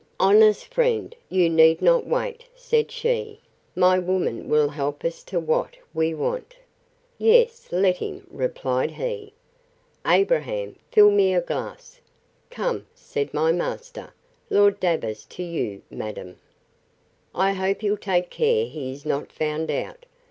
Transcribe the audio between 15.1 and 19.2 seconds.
to you, madam: I hope he'll take care he is